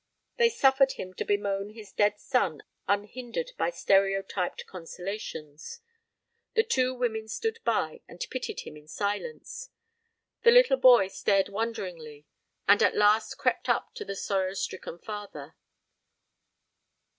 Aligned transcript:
They 0.37 0.49
suffered 0.49 0.93
him 0.93 1.13
to 1.13 1.23
bemoan 1.23 1.73
his 1.75 1.91
dead 1.91 2.17
son 2.19 2.63
unhindered 2.87 3.51
by 3.55 3.69
stereotyped 3.69 4.65
consolations. 4.65 5.79
The 6.55 6.63
two 6.63 6.95
women 6.95 7.27
stood 7.27 7.59
by, 7.63 8.01
and 8.07 8.19
pitied 8.31 8.61
him 8.61 8.75
in 8.75 8.87
silence. 8.87 9.69
The 10.41 10.49
little 10.49 10.77
boy 10.77 11.07
stared 11.09 11.49
wonderingly, 11.49 12.25
and 12.67 12.81
at 12.81 12.95
last 12.97 13.35
crept 13.37 13.69
up 13.69 13.93
to 13.93 14.03
the 14.03 14.15
sorrow 14.15 14.55
stricken 14.55 14.97
father. 14.97 15.55